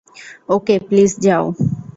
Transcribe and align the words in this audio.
ওকে, 0.49 0.75
please 0.87 1.11
যাও। 1.25 1.45